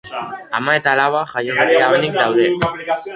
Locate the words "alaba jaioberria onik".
0.93-2.17